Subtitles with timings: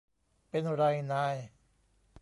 [0.49, 1.35] เป็นไรนาย